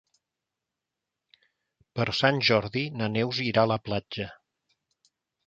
[1.99, 4.29] Per Sant Jordi na Neus irà a la platja.